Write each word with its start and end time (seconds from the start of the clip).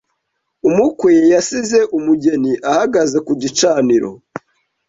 Umukwe 0.69 1.09
yasize 1.31 1.79
umugeni 1.97 2.51
ahagaze 2.69 3.17
ku 3.25 3.33
gicaniro. 3.41 4.11